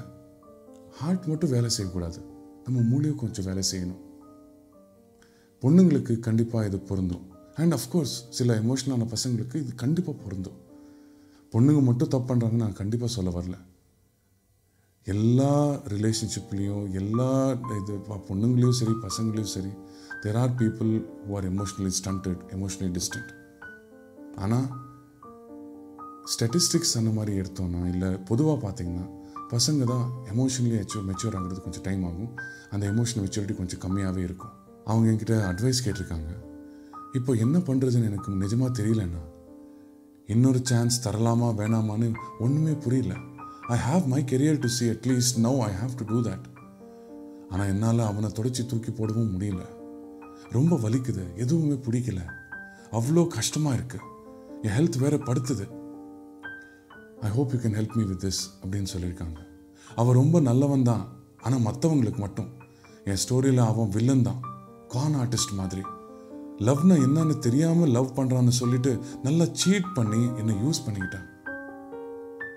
ஹார்ட் 0.99 1.25
மட்டும் 1.31 1.53
வேலை 1.53 1.69
செய்யக்கூடாது. 1.75 2.19
நம்ம 2.65 2.77
மூளையும் 2.91 3.21
கொஞ்சம் 3.21 3.47
வேலை 3.47 3.63
செய்யணும். 3.71 4.01
பொண்ணுங்களுக்கு 5.63 6.13
கண்டிப்பாக 6.27 6.67
இது 6.69 6.77
பொருந்தும். 6.89 7.25
அண்ட் 7.61 7.75
அஃப்கோர்ஸ் 7.77 8.15
சில 8.37 8.55
எமோஷனலான 8.63 9.07
பசங்களுக்கு 9.13 9.55
இது 9.63 9.71
கண்டிப்பாக 9.83 10.17
பொருந்தும். 10.23 10.59
பொண்ணுங்க 11.53 11.81
மட்டும் 11.89 12.11
தப்பு 12.13 12.27
பண்ணுறாங்கன்னு 12.29 12.65
நான் 12.65 12.79
கண்டிப்பாக 12.81 13.11
சொல்ல 13.17 13.31
வரல. 13.37 13.57
எல்லா 15.13 15.53
ரிலேஷன்ஷிப்லேயும் 15.95 16.85
எல்லா 17.01 17.29
இது 17.81 17.95
பொண்ணுங்களையும் 18.29 18.79
சரி 18.79 18.95
பசங்களையும் 19.05 19.53
சரி 19.55 19.71
there 20.23 20.39
are 20.43 20.55
people 20.61 20.91
who 21.25 21.35
are 21.39 21.47
emotionally 21.51 21.91
stunted 21.99 22.41
emotionally 22.57 22.91
distant 22.97 23.31
ஆனால் 24.43 24.67
ஸ்டட்டிஸ்டிக்ஸ் 26.33 26.93
அந்த 26.99 27.11
மாதிரி 27.17 27.33
எடுத்தோன்னா 27.41 27.81
இல்லை 27.93 28.09
பொதுவாக 28.29 28.57
பார்த்தீங்கன்னா 28.65 29.05
பசங்க 29.51 29.83
தான் 29.91 30.05
எமோஷனலி 30.31 30.71
மெச்சூர் 30.77 31.05
மெச்சூர் 31.09 31.35
ஆகிறது 31.39 31.61
கொஞ்சம் 31.65 31.83
டைம் 31.87 32.03
ஆகும். 32.09 32.31
அந்த 32.73 32.83
எமோஷனல் 32.91 33.23
மெச்சூரிட்டி 33.25 33.55
கொஞ்சம் 33.59 33.81
கம்மியாகவே 33.83 34.21
இருக்கும். 34.27 34.53
அவங்க 34.85 35.05
என்கிட்ட 35.11 35.35
அட்வைஸ் 35.51 35.83
கேட்டிருக்காங்க. 35.85 36.31
இப்போ 37.13 37.33
என்ன 37.45 37.57
பண்ணுறதுன்னு 37.67 38.09
எனக்கு 38.11 38.31
நிஜமாக 38.43 38.71
தெரியலண்ணா. 38.79 39.21
இன்னொரு 40.33 40.59
சான்ஸ் 40.63 40.97
தரலாமா 41.05 41.49
வேணாமான்னு 41.61 42.09
ஒன்றுமே 42.39 42.73
புரியல. 42.85 43.15
I 43.75 43.77
have 43.87 44.05
my 44.15 44.23
career 44.33 44.59
to 44.65 44.67
see 44.67 44.85
at least 44.95 45.39
no 45.47 45.53
I 45.69 45.71
have 45.81 45.95
to 46.01 46.05
do 46.11 46.19
that 46.29 46.45
ஆனால் 47.51 47.67
என்னால் 47.67 48.07
அவனை 48.09 48.29
தொடச்சி 48.39 48.65
தூக்கி 48.65 48.91
போடவும் 48.91 49.31
முடியல. 49.35 49.63
ரொம்ப 50.57 50.75
வலிக்குது 50.75 51.23
எதுவுமே 51.35 51.79
பிடிக்கல. 51.87 52.21
அவ்வளோ 52.91 53.27
கஷ்டமாக 53.37 53.77
இருக்குது 53.79 54.05
என் 54.65 54.77
ஹெல்த் 54.77 55.03
வேற 55.05 55.15
படுத்துது. 55.17 55.65
I 57.21 57.29
hope 57.35 57.51
you 57.53 57.59
can 57.59 57.77
help 57.79 57.95
me 57.97 58.03
with 58.03 58.23
this 58.25 58.41
அப்படின்னு 58.63 58.89
சொல்லியிருக்காங்க. 58.93 59.39
அவன் 59.95 60.17
ரொம்ப 60.19 60.39
நல்லவன் 60.39 60.83
தான் 60.83 61.03
ஆனால் 61.41 61.63
மற்றவங்களுக்கு 61.67 62.17
மட்டும். 62.17 62.49
என் 63.03 63.19
ஸ்டோரியில் 63.23 63.61
அவன் 63.71 63.89
வில்லன் 63.89 64.21
தான் 64.21 64.41
கான் 64.87 65.15
ஆர்டிஸ்ட் 65.15 65.53
மாதிரி. 65.57 65.83
லவ்னா 66.67 66.95
என்னன்னு 67.05 67.39
தெரியாமல் 67.39 67.89
லவ் 67.89 68.15
பண்ணுறான்னு 68.17 68.47
சொல்லிட்டு 68.47 68.99
நல்லா 69.23 69.45
சீட் 69.51 69.93
பண்ணி 69.93 70.21
என்னை 70.37 70.55
யூஸ் 70.65 70.83
பண்ணிக்கிட்டான். 70.85 71.25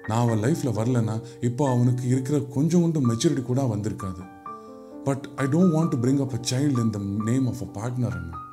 நான் 0.08 0.22
அவன் 0.24 0.42
லைஃப்பில் 0.44 0.76
வரலன்னா 0.80 1.22
இப்போ 1.40 1.70
அவனுக்கு 1.70 2.08
இருக்கிற 2.08 2.38
கொஞ்சம் 2.38 2.82
கொஞ்சம் 2.82 3.08
மெச்சூரிட்டி 3.10 3.42
கூட 3.42 3.62
வந்திருக்காது. 3.62 4.22
But 5.04 5.28
I 5.36 5.46
don't 5.46 5.74
want 5.76 5.88
to 5.88 5.98
bring 6.04 6.22
up 6.26 6.36
a 6.38 6.40
child 6.52 6.80
in 6.84 6.90
the 6.90 6.98
name 6.98 7.46
of 7.46 7.62
a 7.66 7.68
partner 7.80 8.16
என்ன 8.20 8.46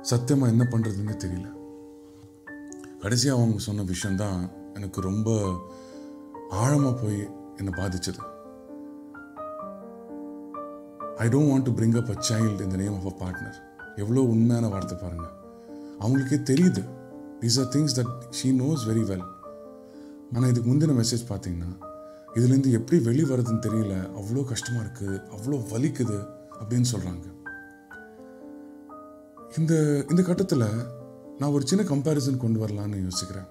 சத்தியமாக 0.00 0.52
என்ன 0.52 0.66
பண்ணுறதுன்னு 0.72 1.16
தெரியல. 1.24 1.57
கடைசியாக 3.02 3.38
அவங்க 3.38 3.58
சொன்ன 3.66 3.84
விஷயந்தான் 3.92 4.40
எனக்கு 4.76 5.00
ரொம்ப 5.00 5.28
ஆழமாக 6.62 6.94
போய் 7.02 7.20
என்னை 7.58 7.72
பாதிச்சது. 7.80 8.22
I 11.24 11.26
don't 11.28 11.50
want 11.50 11.66
to 11.68 11.74
bring 11.78 11.96
up 12.00 12.10
a 12.14 12.16
child 12.28 12.66
இந்த 12.66 12.76
நேம் 12.82 12.96
ஆஃப் 12.98 13.08
அ 13.12 13.14
பார்ட்னர் 13.22 13.58
எவ்வளோ 14.02 14.24
உண்மையான 14.32 14.68
வார்த்தை 14.74 14.96
பாருங்கள் 14.98 15.34
அவங்களுக்கே 16.00 16.38
தெரியுது. 16.50 16.82
These 17.40 17.58
are 17.62 17.70
things 17.74 17.96
that 17.98 18.12
she 18.38 18.50
knows 18.62 18.84
very 18.90 19.04
well 19.10 19.26
ஆனால் 20.34 20.50
இதுக்கு 20.50 20.70
முந்தின 20.70 20.98
மெசேஜ் 21.02 21.24
பார்த்தீங்கன்னா 21.32 21.70
இதுலேருந்து 22.36 22.70
எப்படி 22.78 22.96
வெளி 23.08 23.22
வர்றதுன்னு 23.22 23.64
தெரியல. 23.66 23.94
அவ்வளோ 24.20 24.44
கஷ்டமாக 24.52 24.84
இருக்குது 24.84 25.16
அவ்வளோ 25.36 25.58
வலிக்குது 25.72 26.18
அப்படின்னு 26.60 26.88
சொல்கிறாங்க 26.92 27.26
இந்த 29.58 29.74
இந்த 30.10 30.22
கட்டத்தில் 30.22 30.68
நான் 31.38 31.50
ஒரு 31.50 31.66
சின்ன 31.66 31.84
கம்பேரிசன் 31.84 32.36
கொண்டு 32.36 32.66
வரலான்னு 32.66 33.06
யோசிக்கிறேன். 33.06 33.48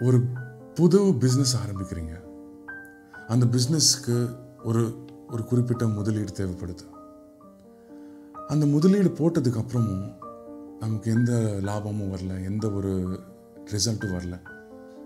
ஒரு 0.00 0.24
புது 0.74 1.04
பிஸ்னஸ் 1.04 1.54
ஆரம்பிக்கிறீங்க. 1.64 2.20
அந்த 3.28 3.46
பிஸ்னஸ்க்கு 3.46 4.36
ஒரு 4.64 5.04
ஒரு 5.28 5.44
குறிப்பிட்ட 5.44 5.86
முதலீடு 5.86 6.32
தேவைப்படுது. 6.32 6.86
அந்த 8.46 8.66
முதலீடு 8.66 9.08
போட்டதுக்கப்புறமும் 9.08 10.14
நமக்கு 10.80 11.12
எந்த 11.12 11.32
லாபமும் 11.62 12.12
வரல 12.12 12.44
எந்த 12.44 12.70
ஒரு 12.70 13.20
ரிசல்ட்டும் 13.64 14.14
வரல. 14.18 14.40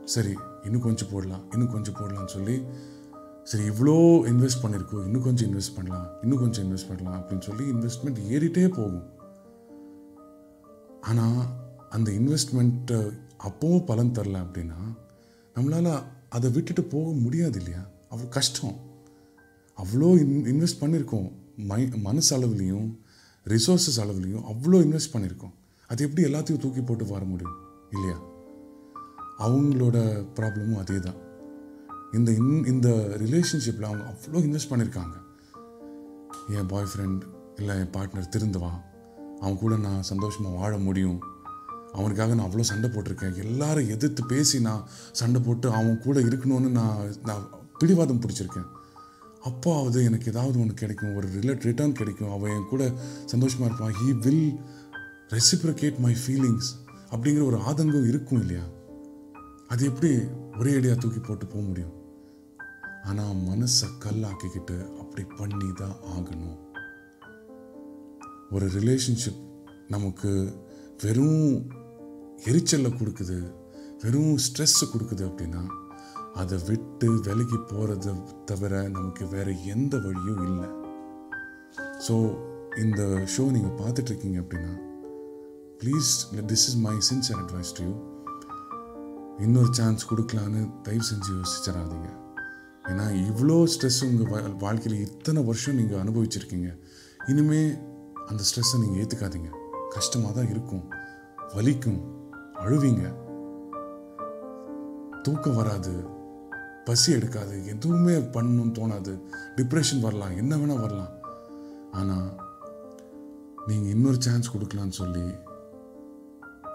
சரி 0.04 0.34
இன்னும் 0.64 0.80
கொஞ்சம் 0.80 1.08
போடலாம் 1.12 1.52
இன்னும் 1.52 1.70
கொஞ்சம் 1.70 1.94
போடலாம்னு 1.94 2.34
சொல்லி 2.36 2.62
சரி 3.42 3.68
இவ்வளோ 3.68 3.96
இன்வெஸ்ட் 4.32 4.62
பண்ணியிருக்கோம் 4.62 5.04
இன்னும் 5.04 5.22
கொஞ்சம் 5.22 5.52
இன்வெஸ்ட் 5.52 5.76
பண்ணலாம் 5.76 6.06
இன்னும் 6.22 6.38
கொஞ்சம் 6.38 6.64
இன்வெஸ்ட் 6.64 6.88
பண்ணலாம் 6.88 7.20
அப்படின்னு 7.20 7.40
சொல்லி 7.40 7.64
இன்வெஸ்ட்மெண்ட் 7.70 8.32
ஏறிட்டே 8.34 8.68
போகும். 8.68 9.20
ஆனால் 11.02 11.46
அந்த 11.90 12.10
இன்வெஸ்ட்மெண்ட்டை 12.10 13.12
அப்பவும் 13.44 13.84
பலன் 13.84 14.12
தரல 14.12 14.44
அப்படின்னா 14.44 14.80
நம்மளால் 15.56 16.04
அதை 16.28 16.50
விட்டுட்டு 16.50 16.84
போக 16.84 17.12
முடியாது 17.12 17.58
இல்லையா? 17.58 17.86
அவ்வளோ 18.10 18.28
கஷ்டம். 18.28 18.76
அவ்வளோ 19.78 20.18
இன் 20.20 20.46
இன்வெஸ்ட் 20.46 20.80
பண்ணியிருக்கோம் 20.80 21.32
மை 21.56 21.86
மனசு 21.86 22.38
அளவுலேயும் 22.38 22.98
ரிசோர்ஸஸ் 23.46 24.00
அளவுலேயும் 24.00 24.42
அவ்வளோ 24.42 24.80
இன்வெஸ்ட் 24.82 25.14
பண்ணியிருக்கோம் 25.14 25.52
அது 25.90 26.04
எப்படி 26.04 26.26
எல்லாத்தையும் 26.26 26.60
தூக்கி 26.60 26.80
போட்டு 26.80 27.04
வர 27.04 27.24
முடியும் 27.24 27.56
இல்லையா? 27.90 28.18
அவங்களோட 29.38 30.24
ப்ராப்ளமும் 30.36 30.78
அதே 30.78 30.98
தான் 30.98 31.20
இந்த 32.12 32.32
இன் 32.32 32.64
இந்த 32.64 32.88
ரிலேஷன்ஷிப்பில் 33.16 33.82
அவங்க 33.82 34.04
அவ்வளோ 34.04 34.44
இன்வெஸ்ட் 34.44 34.70
பண்ணியிருக்காங்க 34.70 35.16
என் 36.48 36.66
பாய் 36.66 36.84
ஃப்ரெண்ட் 36.84 37.22
இல்லை 37.58 37.78
என் 37.78 37.92
பார்ட்னர் 37.96 38.28
திருந்துவான் 38.28 38.91
அவன் 39.42 39.60
கூட 39.62 39.76
நான் 39.86 40.08
சந்தோஷமாக 40.10 40.58
வாழ 40.60 40.72
முடியும். 40.86 41.20
அவனுக்காக 41.98 42.34
நான் 42.34 42.46
அவ்வளோ 42.48 42.66
சண்டை 42.70 42.88
போட்டிருக்கேன். 42.90 43.34
எல்லாரும் 43.44 43.90
எதிர்த்து 43.94 44.22
பேசி 44.32 44.60
நான் 44.66 44.84
சண்டை 45.20 45.40
போட்டு 45.46 45.66
அவன் 45.78 45.98
கூட 46.04 46.20
இருக்கணும்னு 46.20 46.70
நான் 46.78 47.00
நான் 47.30 47.48
பிடிவாதம் 47.80 48.22
பிடிச்சிருக்கேன். 48.24 48.68
அப்பாவது 49.50 49.98
எனக்கு 50.08 50.30
ஏதாவது 50.32 50.60
ஒன்று 50.60 50.74
கிடைக்கும். 50.74 51.14
ஒரு 51.18 51.28
ரிலேட் 51.36 51.66
ரிட்டர்ன் 51.68 51.98
கிடைக்கும். 52.00 52.32
அவன் 52.36 52.54
என் 52.56 52.70
கூட 52.72 52.82
சந்தோஷமாக 53.32 53.68
இருப்பான். 53.70 53.96
He 54.00 54.08
will 54.26 54.46
reciprocate 55.36 55.98
my 56.06 56.14
feelings 56.22 56.70
அப்படிங்கிற 57.10 57.44
ஒரு 57.50 57.58
ஆதங்கம் 57.70 58.08
இருக்கும் 58.12 58.40
இல்லையா? 58.40 58.64
அது 59.68 59.82
எப்படி 59.90 60.12
ஒரே 60.60 60.72
அடியாக 60.78 60.98
தூக்கி 61.00 61.20
போட்டு 61.20 61.46
போக 61.46 61.62
முடியும்? 61.68 61.94
ஆனால் 63.08 63.38
மனசை 63.48 63.88
கல்லாக்கிக்கிட்டு 64.04 64.76
அப்படி 65.00 65.22
பண்ணி 65.38 65.70
தான் 65.82 65.96
ஆகணும். 66.14 66.58
ஒரு 68.54 68.66
ரிலேஷன்ஷிப் 68.78 69.42
நமக்கு 69.94 70.30
வெறும் 71.02 71.44
எரிச்சலை 72.50 72.90
கொடுக்குது 72.98 73.38
வெறும் 74.02 74.34
ஸ்ட்ரெஸ்ஸை 74.46 74.86
கொடுக்குது 74.92 75.22
அப்படின்னா 75.28 75.62
அதை 76.40 76.56
விட்டு 76.68 77.08
விலகி 77.26 77.58
போகிறத 77.70 78.14
தவிர 78.50 78.72
நமக்கு 78.96 79.24
வேறு 79.34 79.52
எந்த 79.74 79.94
வழியும் 80.06 80.42
இல்லை. 80.48 80.68
ஸோ 82.06 82.14
இந்த 82.84 83.02
ஷோ 83.34 83.44
நீங்கள் 83.56 83.78
பார்த்துட்ருக்கீங்க 83.82 84.38
அப்படின்னா 84.42 84.72
please 85.82 86.10
this 86.50 86.66
is 86.70 86.78
my 86.86 86.96
sincere 87.10 87.40
advice 87.42 87.72
to 87.78 87.84
you 87.88 87.94
இன்னொரு 89.44 89.70
சான்ஸ் 89.78 90.08
கொடுக்கலான்னு 90.10 90.62
தயவு 90.86 91.06
செஞ்சு 91.10 91.30
யோசிச்சிடாதீங்க. 91.38 92.10
ஏன்னா 92.90 93.06
இவ்வளோ 93.28 93.56
ஸ்ட்ரெஸ் 93.74 94.00
உங்கள் 94.08 94.56
வாழ்க்கையில் 94.66 95.02
இத்தனை 95.08 95.40
வருஷம் 95.50 95.78
நீங்கள் 95.80 96.02
அனுபவிச்சிருக்கீங்க. 96.02 96.70
இனிமே 97.32 97.62
அந்த 98.26 98.42
ஸ்ட்ரெஸ்ஸை 98.42 98.80
நீங்கள் 98.80 99.02
ஏற்றுக்காதீங்க 99.04 99.50
கஷ்டமாக 99.90 100.34
தான் 100.34 100.50
இருக்கும். 100.50 100.90
வலிக்கும். 101.54 102.00
அழுவீங்க. 102.54 103.14
தூக்கம் 105.22 105.56
வராது. 105.56 106.06
பசி 106.84 107.12
எடுக்காது. 107.12 107.66
எதுவுமே 107.66 108.12
பண்ணணும்னு 108.12 108.76
தோணாது. 108.78 109.22
டிப்ரெஷன் 109.56 110.00
வரலாம். 110.00 110.36
என்ன 110.36 110.56
வேணால் 110.56 110.80
வரலாம். 110.80 111.12
ஆனால் 111.92 112.40
நீங்கள் 113.66 113.90
இன்னொரு 113.90 114.16
சான்ஸ் 114.18 114.56
கொடுக்கலான்னு 114.56 114.98
சொல்லி 115.00 115.24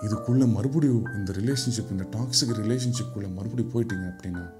இதுக்குள்ளே 0.01 0.51
மறுபடியும் 0.51 1.05
இந்த 1.15 1.33
ரிலேஷன்ஷிப் 1.33 1.91
இந்த 1.91 2.07
டாக்ஸிக் 2.11 2.55
ரிலேஷன்ஷிப்புக்குள்ளே 2.61 3.33
மறுபடியும் 3.33 3.73
போயிட்டீங்க 3.73 4.05
அப்படின்னா 4.13 4.53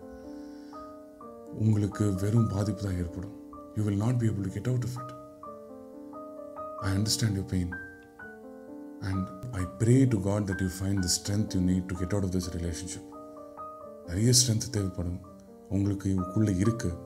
உங்களுக்கு 1.53 2.13
வெறும் 2.13 2.48
பாதிப்பு 2.48 2.84
தான் 2.84 2.98
ஏற்படும். 2.98 3.36
You 3.75 3.84
will 3.84 3.98
not 3.98 4.20
be 4.20 4.27
able 4.27 4.41
to 4.41 4.50
get 4.50 4.67
out 4.67 4.84
of 4.84 5.03
it 5.03 5.16
I 6.81 6.98
understand 6.98 7.36
you 7.36 7.41
pain 7.41 7.74
and 9.00 9.27
I 9.51 9.63
pray 9.79 10.07
to 10.07 10.22
God 10.22 10.50
that 10.50 10.62
you 10.62 10.67
find 10.79 11.00
the 11.00 11.10
strength 11.17 11.55
you 11.55 11.62
need 11.62 11.86
to 11.86 11.96
get 11.96 12.13
out 12.13 12.24
of 12.24 12.36
this 12.36 12.50
relationship 12.57 13.07
நிறைய 14.05 14.34
strength 14.39 14.69
தேவைப்படும். 14.72 15.19
உங்களுக்கு 15.69 16.10
இவக்குள்ளே 16.10 16.53
இருக்குது 16.63 17.05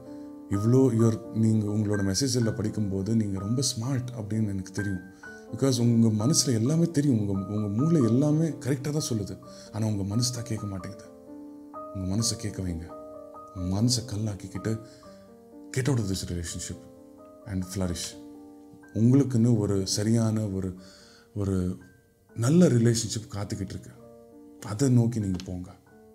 இவ்வளோ 0.50 0.80
your 1.00 1.32
நீங்கள் 1.34 1.70
உங்களோட 1.70 2.02
மெசேஜில் 2.10 2.56
படிக்கும்போது 2.56 3.16
நீங்கள் 3.16 3.42
ரொம்ப 3.42 3.62
ஸ்மார்ட் 3.62 4.10
அப்படின்னு 4.18 4.48
எனக்கு 4.48 4.72
தெரியும். 4.72 5.04
பிகாஸ் 5.52 5.80
உங்கள் 5.80 6.12
மனசில் 6.12 6.54
எல்லாமே 6.54 6.92
தெரியும். 6.92 7.20
உங்கள் 7.20 7.56
உங்கள் 7.56 7.70
மூளை 7.70 8.02
எல்லாமே 8.04 8.48
கரெக்டாக 8.48 8.92
தான் 8.92 9.10
சொல்லுது. 9.10 9.40
ஆனால் 9.72 9.90
உங்கள் 9.90 10.06
மனசு 10.06 10.34
தான் 10.34 10.44
கேட்க 10.44 10.66
மாட்டேங்குது. 10.66 11.06
உங்கள் 11.94 12.18
மனசை 12.18 12.36
கேட்க 12.38 12.62
வைங்க. 12.62 12.88
உங்கள் 13.56 13.84
மனசை 13.84 14.02
கல்லாக்கிக்கிட்டு 14.12 14.82
get 15.72 15.88
out 15.88 16.00
of 16.00 16.10
this 16.12 16.26
relationship 16.32 16.84
and 17.46 17.64
flourish 17.64 18.08
உங்களுக்குன்னு 18.94 19.58
ஒரு 19.58 19.88
சரியான 19.88 20.48
ஒரு 20.58 20.70
ஒரு 21.36 21.78
நல்ல 22.36 22.68
ரிலேஷன்ஷிப் 22.68 23.34
காத்துக்கிட்டு 23.36 23.74
இருக்கு. 23.76 23.94
அதை 24.72 24.90
நோக்கி 24.90 25.20
நீங்கள் 25.20 25.46
போங்க. 25.46 25.70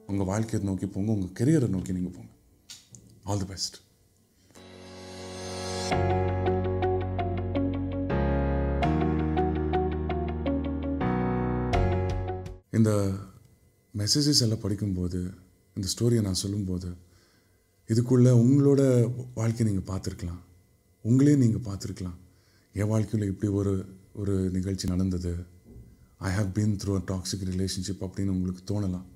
உங்கள் 0.07 0.27
வாழ்க்கையை 0.27 0.69
நோக்கி 0.69 0.87
போங்க. 0.87 1.13
உங்கள் 1.13 1.35
கெரியரை 1.39 1.69
நோக்கி 1.69 1.93
நீங்கள் 1.93 2.17
போங்க. 2.17 2.33
ஆல் 3.25 3.39
தி 3.39 3.49
பெஸ்ட் 3.53 3.77
இந்த 12.79 12.93
மெசேஜஸ் 13.99 14.43
எல்லாம் 14.45 14.63
படிக்கும்போது 14.63 15.21
இந்த 15.77 15.89
ஸ்டோரியை 15.93 16.23
நான் 16.23 16.43
சொல்லும்போது 16.43 16.89
இதுக்குள்ளே 17.89 18.33
உங்களோட 18.43 18.83
வாழ்க்கையை 19.35 19.65
நீங்கள் 19.69 19.89
பார்த்துருக்கலாம். 19.91 20.43
உங்களே 21.01 21.35
நீங்கள் 21.37 21.67
பார்த்துருக்கலாம். 21.69 22.17
என் 22.79 22.89
வாழ்க்கையில் 22.89 23.29
இப்படி 23.29 23.49
ஒரு 23.59 23.73
ஒரு 24.21 24.35
நிகழ்ச்சி 24.57 24.87
நடந்தது. 24.89 25.31
I 26.29 26.31
have 26.37 26.49
been 26.57 26.75
through 26.83 26.93
a 27.01 27.03
toxic 27.11 27.45
relationship 27.51 28.03
அப்படின்னு 28.07 28.35
உங்களுக்கு 28.37 28.63
தோணலாம். 28.71 29.07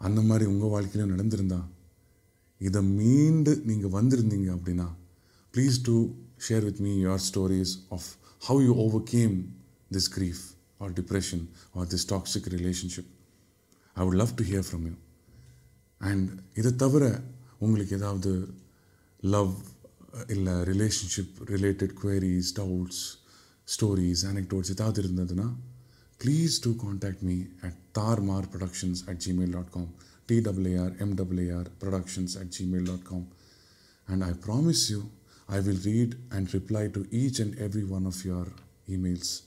அந்த 0.00 0.20
மாதிரி 0.20 0.44
உங்கள் 0.44 0.68
வாழ்க்கையிலும் 0.68 1.12
நடந்திருந்தா 1.14 1.60
இதை 2.60 2.82
மீண்டு 2.98 3.52
நீங்கள் 3.64 3.90
வந்திருந்தீங்க 3.90 4.48
அப்படின்னா 4.56 4.86
please 5.54 5.78
to 5.82 5.94
share 6.48 6.64
with 6.64 6.80
me 6.86 6.92
your 7.04 7.24
stories 7.28 7.74
of 7.88 8.08
how 8.48 8.62
you 8.66 8.74
overcame 9.14 9.36
this 9.92 10.08
grief 10.16 10.44
or 10.78 10.92
depression 10.92 11.44
or 11.72 11.86
this 11.86 12.06
toxic 12.14 12.48
relationship 12.56 13.10
I 13.96 14.06
would 14.06 14.20
love 14.22 14.34
to 14.34 14.44
hear 14.44 14.66
from 14.68 14.86
you 14.90 14.94
and 16.00 16.28
இதை 16.54 16.72
தவிர 16.76 17.04
உங்களுக்கு 17.58 17.96
ஏதாவது 17.96 18.32
லவ் 19.20 19.54
இல்லை 20.34 20.54
relationship 20.72 21.36
related 21.54 21.94
queries 22.02 22.48
doubts 22.60 23.02
stories 23.68 24.22
anecdotes 24.30 24.70
ஏதாவது 24.76 25.00
இருந்ததுன்னா 25.04 25.48
please 26.20 26.54
do 26.66 26.70
contact 26.84 27.24
me 27.30 27.36
at 27.66 27.80
தார்மார் 27.98 28.46
productions 28.54 29.02
at 29.10 29.20
Gmail 29.26 29.52
dot 29.56 29.72
com 29.76 29.90
DWR 30.30 30.94
MWR 31.06 31.68
productions 31.82 32.36
at 32.42 32.52
Gmail 32.58 32.88
dot 32.92 33.06
com 33.10 33.26
and 34.08 34.24
I 34.24 34.32
promise 34.32 34.90
you 34.90 35.00
I 35.48 35.60
will 35.60 35.76
read 35.84 36.16
and 36.30 36.52
reply 36.52 36.88
to 36.88 37.06
each 37.10 37.38
and 37.40 37.58
every 37.58 37.84
one 37.84 38.06
of 38.06 38.24
your 38.24 38.46
emails. 38.88 39.42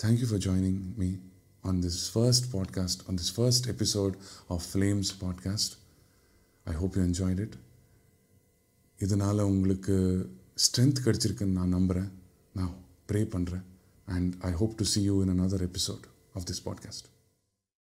Thank 0.00 0.20
you 0.20 0.26
for 0.26 0.38
joining 0.38 0.94
me 0.96 1.18
on 1.64 1.80
this 1.80 2.08
first 2.08 2.50
podcast, 2.52 3.08
on 3.08 3.16
this 3.16 3.30
first 3.30 3.68
episode 3.68 4.16
of 4.48 4.62
Flames 4.64 5.12
podcast. 5.14 5.76
I 6.66 6.72
hope 6.72 6.96
you 6.96 7.02
enjoyed 7.02 7.40
it. 7.40 7.54
இதனால் 9.00 9.40
உங்களுக்கு 9.40 9.94
strength 10.64 11.02
கிடச்சிருக்குன்னு 11.04 11.58
நான் 11.58 11.68
நம்புகிறேன் 11.68 12.10
நான் 12.52 12.74
pray 13.12 13.20
பண்ணுறேன் 13.34 13.64
and 14.08 14.34
I 14.40 14.50
hope 14.52 14.74
to 14.76 14.84
see 14.84 15.00
you 15.02 15.14
in 15.22 15.32
another 15.40 15.64
episode 15.68 16.04
of 16.34 16.44
this 16.50 16.62
podcast 16.64 17.06